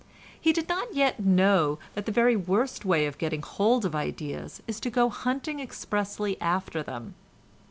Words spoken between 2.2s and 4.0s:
worst way of getting hold of